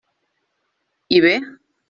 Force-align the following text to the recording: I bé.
I 1.19 1.21
bé. 1.27 1.35